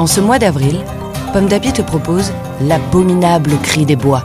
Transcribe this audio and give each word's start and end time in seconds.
En 0.00 0.06
ce 0.06 0.22
mois 0.22 0.38
d'avril, 0.38 0.82
Pomme 1.34 1.46
d'Api 1.46 1.74
te 1.74 1.82
propose 1.82 2.32
L'abominable 2.62 3.52
cri 3.62 3.84
des 3.84 3.96
bois, 3.96 4.24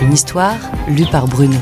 une 0.00 0.14
histoire 0.14 0.56
lue 0.88 1.04
par 1.12 1.28
Bruno. 1.28 1.58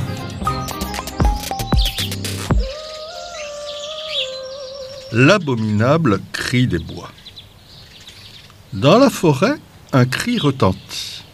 L'abominable 5.11 6.21
cri 6.33 6.69
des 6.69 6.79
bois. 6.79 7.11
Dans 8.75 8.97
la 8.97 9.11
forêt, 9.11 9.57
un 9.93 10.05
cri 10.05 10.39
retentit. 10.39 11.25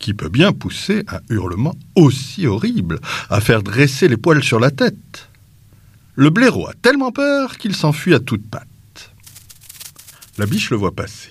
Qui 0.00 0.12
peut 0.12 0.28
bien 0.28 0.50
pousser 0.50 1.04
un 1.06 1.20
hurlement 1.28 1.76
aussi 1.94 2.48
horrible, 2.48 2.98
à 3.28 3.40
faire 3.40 3.62
dresser 3.62 4.08
les 4.08 4.16
poils 4.16 4.42
sur 4.42 4.58
la 4.58 4.72
tête? 4.72 5.29
Le 6.14 6.30
blaireau 6.30 6.68
a 6.68 6.74
tellement 6.74 7.12
peur 7.12 7.56
qu'il 7.56 7.74
s'enfuit 7.74 8.14
à 8.14 8.20
toutes 8.20 8.48
pattes. 8.48 8.66
La 10.38 10.46
biche 10.46 10.70
le 10.70 10.76
voit 10.76 10.94
passer. 10.94 11.30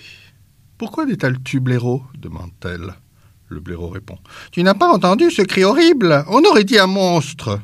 Pourquoi 0.78 1.04
détales-tu, 1.04 1.60
blaireau? 1.60 2.02
demande-t-elle. 2.18 2.94
Le 3.48 3.60
blaireau 3.60 3.88
répond. 3.88 4.18
Tu 4.52 4.62
n'as 4.62 4.74
pas 4.74 4.88
entendu 4.88 5.30
ce 5.30 5.42
cri 5.42 5.64
horrible 5.64 6.24
On 6.28 6.42
aurait 6.44 6.64
dit 6.64 6.78
un 6.78 6.86
monstre. 6.86 7.60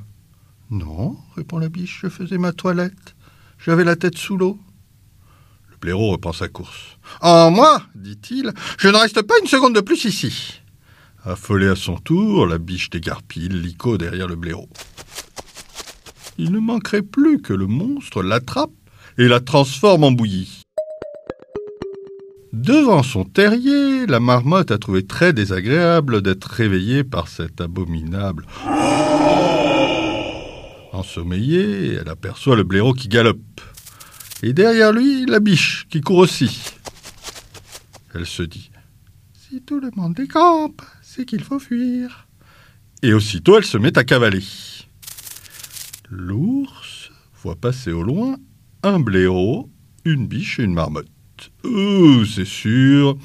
Non, 0.70 1.16
répond 1.36 1.58
la 1.58 1.68
biche, 1.68 2.00
je 2.02 2.08
faisais 2.08 2.38
ma 2.38 2.52
toilette. 2.52 3.14
J'avais 3.64 3.84
la 3.84 3.96
tête 3.96 4.18
sous 4.18 4.36
l'eau. 4.36 4.58
Le 5.70 5.76
blaireau 5.76 6.10
reprend 6.10 6.32
sa 6.32 6.48
course. 6.48 6.98
En 7.20 7.50
moi, 7.50 7.82
dit-il, 7.94 8.52
je 8.78 8.88
ne 8.88 8.96
reste 8.96 9.22
pas 9.22 9.34
une 9.40 9.48
seconde 9.48 9.74
de 9.74 9.80
plus 9.80 10.04
ici. 10.04 10.60
Affolée 11.24 11.68
à 11.68 11.76
son 11.76 11.96
tour, 11.96 12.46
la 12.46 12.58
biche 12.58 12.90
dégarpille 12.90 13.48
l'icot 13.48 13.96
derrière 13.96 14.28
le 14.28 14.36
blaireau. 14.36 14.68
Il 16.38 16.52
ne 16.52 16.58
manquerait 16.58 17.02
plus 17.02 17.40
que 17.40 17.52
le 17.52 17.66
monstre 17.66 18.22
l'attrape 18.22 18.70
et 19.18 19.28
la 19.28 19.40
transforme 19.40 20.04
en 20.04 20.12
bouillie. 20.12 20.62
Devant 22.52 23.02
son 23.02 23.24
terrier, 23.24 24.06
la 24.06 24.20
marmotte 24.20 24.70
a 24.70 24.78
trouvé 24.78 25.06
très 25.06 25.32
désagréable 25.32 26.22
d'être 26.22 26.46
réveillée 26.46 27.04
par 27.04 27.28
cet 27.28 27.60
abominable. 27.60 28.46
Ensommeillée, 30.92 31.94
elle 32.00 32.08
aperçoit 32.08 32.56
le 32.56 32.64
blaireau 32.64 32.94
qui 32.94 33.08
galope. 33.08 33.60
Et 34.42 34.52
derrière 34.52 34.92
lui, 34.92 35.26
la 35.26 35.40
biche 35.40 35.86
qui 35.90 36.00
court 36.00 36.18
aussi. 36.18 36.72
Elle 38.14 38.26
se 38.26 38.42
dit 38.42 38.70
Si 39.32 39.60
tout 39.62 39.80
le 39.80 39.90
monde 39.94 40.14
décampe, 40.14 40.82
c'est 41.02 41.24
qu'il 41.26 41.42
faut 41.42 41.58
fuir. 41.58 42.26
Et 43.02 43.12
aussitôt, 43.12 43.58
elle 43.58 43.64
se 43.64 43.76
met 43.76 43.96
à 43.98 44.04
cavaler. 44.04 44.42
L'ours 46.08 47.10
voit 47.42 47.56
passer 47.56 47.90
au 47.90 48.02
loin 48.02 48.36
un 48.84 49.00
blaireau, 49.00 49.68
une 50.04 50.28
biche 50.28 50.60
et 50.60 50.62
une 50.62 50.74
marmotte. 50.74 51.06
Euh, 51.64 52.24
c'est 52.24 52.46
sûr. 52.46 53.16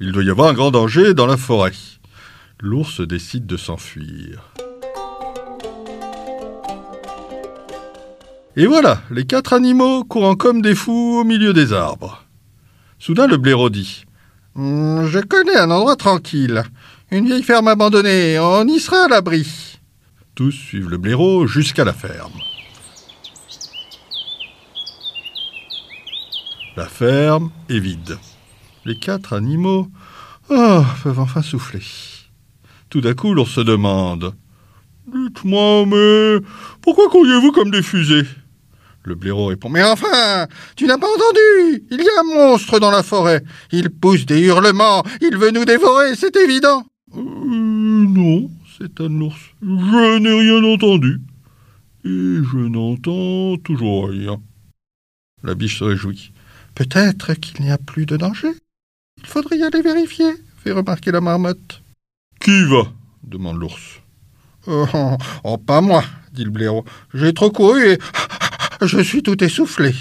Il 0.00 0.12
doit 0.12 0.22
y 0.22 0.30
avoir 0.30 0.48
un 0.48 0.54
grand 0.54 0.70
danger 0.70 1.14
dans 1.14 1.26
la 1.26 1.36
forêt. 1.36 1.72
L'ours 2.60 3.00
décide 3.00 3.46
de 3.46 3.56
s'enfuir. 3.56 4.52
Et 8.56 8.66
voilà, 8.66 9.02
les 9.10 9.26
quatre 9.26 9.52
animaux 9.52 10.04
courant 10.04 10.36
comme 10.36 10.62
des 10.62 10.76
fous 10.76 11.18
au 11.20 11.24
milieu 11.24 11.52
des 11.52 11.72
arbres. 11.72 12.24
Soudain, 13.00 13.26
le 13.26 13.38
blaireau 13.38 13.70
dit 13.70 14.04
Hum, 14.54 15.08
Je 15.08 15.18
connais 15.18 15.56
un 15.56 15.72
endroit 15.72 15.96
tranquille. 15.96 16.62
Une 17.10 17.26
vieille 17.26 17.42
ferme 17.42 17.66
abandonnée. 17.66 18.38
On 18.38 18.66
y 18.68 18.78
sera 18.78 19.06
à 19.06 19.08
l'abri. 19.08 19.73
Tous 20.34 20.50
suivent 20.50 20.90
le 20.90 20.98
blaireau 20.98 21.46
jusqu'à 21.46 21.84
la 21.84 21.92
ferme. 21.92 22.32
La 26.76 26.86
ferme 26.86 27.52
est 27.68 27.78
vide. 27.78 28.18
Les 28.84 28.98
quatre 28.98 29.32
animaux 29.32 29.88
oh, 30.50 30.82
peuvent 31.04 31.20
enfin 31.20 31.40
souffler. 31.40 31.82
Tout 32.90 33.00
d'un 33.00 33.14
coup, 33.14 33.32
l'ours 33.32 33.50
se 33.50 33.60
demande 33.60 34.34
Dites-moi, 35.06 35.86
mais 35.86 36.38
pourquoi 36.82 37.08
couriez-vous 37.10 37.52
comme 37.52 37.70
des 37.70 37.82
fusées? 37.82 38.26
Le 39.04 39.14
blaireau 39.14 39.46
répond 39.46 39.68
Mais 39.68 39.84
enfin, 39.84 40.48
tu 40.74 40.86
n'as 40.86 40.98
pas 40.98 41.06
entendu 41.06 41.84
Il 41.92 42.00
y 42.00 42.08
a 42.08 42.20
un 42.20 42.34
monstre 42.34 42.80
dans 42.80 42.90
la 42.90 43.04
forêt. 43.04 43.44
Il 43.70 43.90
pousse 43.90 44.26
des 44.26 44.40
hurlements. 44.40 45.04
Il 45.20 45.36
veut 45.36 45.52
nous 45.52 45.64
dévorer, 45.64 46.16
c'est 46.16 46.34
évident. 46.36 46.82
Euh, 47.14 47.20
non, 47.20 48.50
s'étonne 48.76 49.18
l'ours. 49.18 49.40
Je 49.62 50.18
n'ai 50.18 50.40
rien 50.40 50.64
entendu. 50.64 51.20
Et 52.04 52.08
je 52.08 52.58
n'entends 52.58 53.56
toujours 53.62 54.08
rien. 54.08 54.40
La 55.42 55.54
biche 55.54 55.78
se 55.78 55.84
réjouit. 55.84 56.32
Peut-être 56.74 57.34
qu'il 57.34 57.64
n'y 57.64 57.70
a 57.70 57.78
plus 57.78 58.06
de 58.06 58.16
danger. 58.16 58.52
Il 59.18 59.26
faudrait 59.26 59.58
y 59.58 59.62
aller 59.62 59.80
vérifier, 59.80 60.32
fait 60.58 60.72
remarquer 60.72 61.12
la 61.12 61.20
marmotte. 61.20 61.82
Qui 62.40 62.64
va? 62.64 62.82
demande 63.22 63.58
l'ours. 63.58 64.00
Oh, 64.66 64.86
oh, 65.44 65.58
pas 65.58 65.80
moi, 65.80 66.04
dit 66.32 66.44
le 66.44 66.50
blaireau. 66.50 66.84
J'ai 67.12 67.32
trop 67.32 67.50
couru 67.50 67.92
et 67.92 67.98
je 68.82 69.00
suis 69.00 69.22
tout 69.22 69.42
essoufflé. 69.42 69.94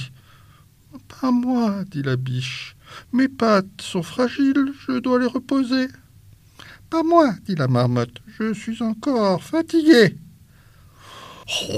Pas 1.21 1.31
moi, 1.31 1.83
dit 1.89 2.01
la 2.01 2.15
biche. 2.15 2.75
Mes 3.11 3.27
pattes 3.27 3.81
sont 3.81 4.03
fragiles, 4.03 4.73
je 4.87 4.99
dois 4.99 5.19
les 5.19 5.25
reposer. 5.25 5.87
Pas 6.93 7.01
moi, 7.01 7.33
dit 7.47 7.55
la 7.55 7.67
marmotte. 7.67 8.21
Je 8.37 8.53
suis 8.53 8.83
encore 8.83 9.41
fatigué. 9.43 10.15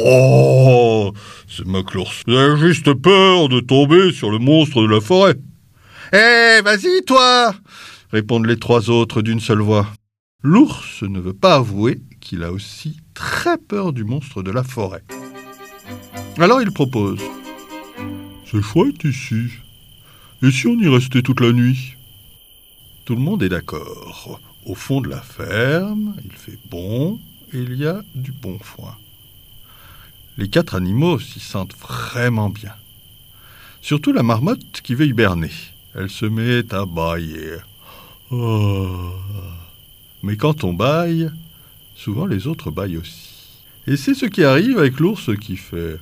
Oh 0.03 1.13
se 1.47 1.63
moque 1.63 1.93
l'ours. 1.93 2.23
J'ai 2.27 2.57
juste 2.57 2.93
peur 2.95 3.47
de 3.47 3.61
tomber 3.61 4.11
sur 4.11 4.29
le 4.29 4.39
monstre 4.39 4.81
de 4.81 4.93
la 4.93 4.99
forêt. 4.99 5.35
Eh, 6.11 6.59
vas-y, 6.61 7.01
toi 7.05 7.55
répondent 8.11 8.45
les 8.45 8.59
trois 8.59 8.89
autres 8.89 9.21
d'une 9.21 9.39
seule 9.39 9.61
voix. 9.61 9.87
L'ours 10.43 11.03
ne 11.03 11.21
veut 11.21 11.33
pas 11.33 11.55
avouer 11.55 12.01
qu'il 12.19 12.43
a 12.43 12.51
aussi 12.51 12.97
très 13.13 13.57
peur 13.57 13.93
du 13.93 14.03
monstre 14.03 14.43
de 14.43 14.51
la 14.51 14.63
forêt. 14.63 15.05
Alors 16.39 16.61
il 16.61 16.73
propose. 16.73 17.21
C'est 18.51 18.61
chouette 18.61 19.05
ici. 19.05 19.45
Et 20.41 20.51
si 20.51 20.67
on 20.67 20.77
y 20.77 20.89
restait 20.89 21.21
toute 21.21 21.39
la 21.39 21.53
nuit? 21.53 21.95
Tout 23.05 23.13
le 23.16 23.21
monde 23.21 23.43
est 23.43 23.49
d'accord. 23.49 24.39
Au 24.66 24.73
fond 24.73 24.99
de 24.99 25.09
la 25.09 25.21
ferme, 25.21 26.16
il 26.25 26.31
fait 26.31 26.57
bon 26.71 27.19
et 27.53 27.59
il 27.59 27.75
y 27.75 27.85
a 27.85 28.01
du 28.16 28.31
bon 28.31 28.57
foin. 28.59 28.97
Les 30.39 30.49
quatre 30.49 30.73
animaux 30.73 31.19
s'y 31.19 31.39
sentent 31.39 31.75
vraiment 31.77 32.49
bien. 32.49 32.73
Surtout 33.81 34.11
la 34.11 34.23
marmotte 34.23 34.81
qui 34.81 34.95
veut 34.95 35.05
hiberner. 35.05 35.51
Elle 35.93 36.09
se 36.09 36.25
met 36.25 36.73
à 36.73 36.85
bailler. 36.85 37.57
Oh. 38.31 39.11
Mais 40.23 40.35
quand 40.35 40.63
on 40.63 40.73
baille, 40.73 41.29
souvent 41.95 42.25
les 42.25 42.47
autres 42.47 42.72
baillent 42.72 42.97
aussi. 42.97 43.61
Et 43.85 43.97
c'est 43.97 44.16
ce 44.16 44.25
qui 44.25 44.43
arrive 44.43 44.79
avec 44.79 44.99
l'ours 44.99 45.29
qui 45.39 45.57
fait. 45.57 45.99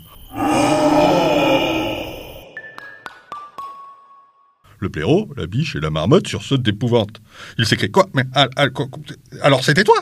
Le 4.83 4.89
blaireau, 4.89 5.31
la 5.37 5.47
biche 5.47 5.77
et 5.77 5.79
la 5.79 5.89
marmotte 5.89 6.27
sursautent 6.27 6.61
d'épouvante. 6.61 7.21
Il 7.57 7.65
s'écrie 7.65 7.89
Quoi? 7.89 8.09
Mais 8.13 8.25
alors 9.41 9.63
c'était 9.63 9.85
toi? 9.85 9.95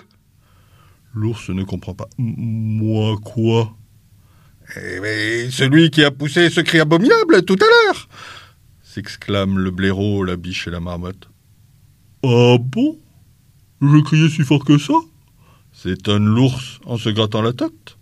L'ours 1.13 1.49
ne 1.51 1.63
comprend 1.63 1.93
pas. 1.93 2.07
Moi 2.17 3.15
quoi? 3.23 3.77
Eh, 4.75 4.99
mais 4.99 5.51
celui 5.51 5.91
qui 5.91 6.03
a 6.03 6.09
poussé 6.09 6.49
ce 6.49 6.61
cri 6.61 6.79
abominable 6.79 7.43
tout 7.43 7.57
à 7.61 7.65
l'heure 7.65 8.09
s'exclame 8.81 9.59
le 9.59 9.69
blaireau, 9.69 10.23
la 10.23 10.35
biche 10.35 10.67
et 10.67 10.71
la 10.71 10.79
marmotte. 10.79 11.29
Ah 12.23 12.57
bon? 12.59 12.99
Je 13.83 14.01
criais 14.01 14.29
si 14.29 14.41
fort 14.41 14.65
que 14.65 14.79
ça? 14.79 14.95
S'étonne 15.73 16.25
l'ours 16.25 16.79
en 16.85 16.97
se 16.97 17.09
grattant 17.09 17.43
la 17.43 17.53
tête. 17.53 17.97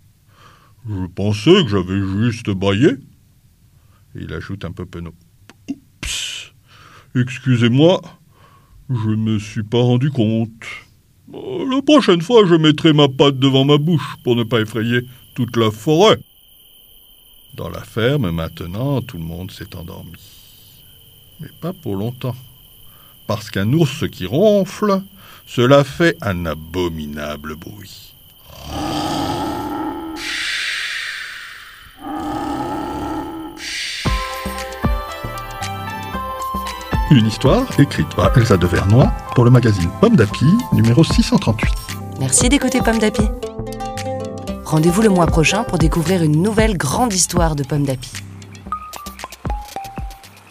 Je 0.88 1.06
pensais 1.08 1.62
que 1.62 1.68
j'avais 1.68 2.00
juste 2.22 2.48
baillé. 2.48 2.92
Il 4.14 4.32
ajoute 4.32 4.64
un 4.64 4.72
peu 4.72 4.86
penaud. 4.86 5.14
Excusez-moi, 7.14 8.00
je 8.88 9.10
ne 9.10 9.16
me 9.16 9.38
suis 9.38 9.64
pas 9.64 9.82
rendu 9.82 10.10
compte. 10.10 10.64
La 11.32 11.82
prochaine 11.82 12.22
fois, 12.22 12.46
je 12.46 12.54
mettrai 12.54 12.92
ma 12.92 13.08
patte 13.08 13.38
devant 13.38 13.64
ma 13.64 13.78
bouche 13.78 14.16
pour 14.22 14.36
ne 14.36 14.44
pas 14.44 14.60
effrayer 14.60 15.00
toute 15.34 15.56
la 15.56 15.70
forêt. 15.70 16.18
Dans 17.54 17.68
la 17.68 17.82
ferme, 17.82 18.30
maintenant, 18.30 19.02
tout 19.02 19.18
le 19.18 19.24
monde 19.24 19.50
s'est 19.50 19.74
endormi. 19.74 20.12
Mais 21.40 21.50
pas 21.60 21.72
pour 21.72 21.96
longtemps. 21.96 22.36
Parce 23.26 23.50
qu'un 23.50 23.72
ours 23.72 24.08
qui 24.08 24.26
ronfle, 24.26 25.02
cela 25.46 25.82
fait 25.82 26.16
un 26.20 26.46
abominable 26.46 27.56
bruit. 27.56 28.14
Une 37.10 37.26
histoire 37.26 37.66
écrite 37.80 38.08
par 38.14 38.36
Elsa 38.38 38.56
de 38.56 38.68
Vernois 38.68 39.10
pour 39.34 39.44
le 39.44 39.50
magazine 39.50 39.90
Pomme 40.00 40.14
d'Api, 40.14 40.46
numéro 40.72 41.02
638. 41.02 41.68
Merci 42.20 42.48
d'écouter 42.48 42.80
Pomme 42.80 42.98
d'Api. 42.98 43.22
Rendez-vous 44.64 45.02
le 45.02 45.08
mois 45.08 45.26
prochain 45.26 45.64
pour 45.64 45.76
découvrir 45.78 46.22
une 46.22 46.40
nouvelle 46.40 46.78
grande 46.78 47.12
histoire 47.12 47.56
de 47.56 47.64
Pomme 47.64 47.82
d'Api. 47.82 48.12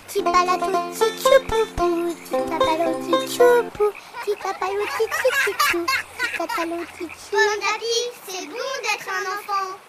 Petit 0.07 0.21
balado, 0.21 0.65
petit 0.91 1.23
tchoupou, 1.23 2.13
petit 2.13 2.43
papalo, 2.49 2.91
petit 2.99 3.37
tchoupou, 3.37 3.91
petit 4.19 4.35
papalo, 4.43 4.81
petit 4.97 5.07
tchoupou, 5.07 5.85
petit 5.85 6.37
papalo, 6.37 6.75
petit 6.91 7.05
tchoupou. 7.05 7.37
Bon, 7.37 7.55
David, 7.61 8.11
c'est 8.27 8.47
bon 8.47 8.69
d'être 8.83 9.07
un 9.07 9.23
enfant. 9.31 9.88